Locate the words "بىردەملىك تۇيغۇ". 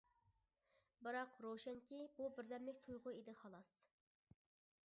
2.39-3.17